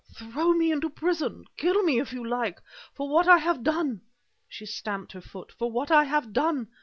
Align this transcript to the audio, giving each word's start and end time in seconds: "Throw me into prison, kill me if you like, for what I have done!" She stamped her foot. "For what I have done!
"Throw 0.17 0.53
me 0.53 0.71
into 0.71 0.89
prison, 0.89 1.45
kill 1.57 1.83
me 1.83 1.99
if 1.99 2.11
you 2.11 2.27
like, 2.27 2.59
for 2.91 3.07
what 3.07 3.27
I 3.27 3.37
have 3.37 3.61
done!" 3.61 4.01
She 4.47 4.65
stamped 4.65 5.11
her 5.11 5.21
foot. 5.21 5.51
"For 5.51 5.69
what 5.71 5.91
I 5.91 6.05
have 6.05 6.33
done! 6.33 6.69